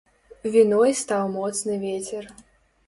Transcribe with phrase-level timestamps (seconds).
[0.55, 2.23] Віной стаў моцны вецер.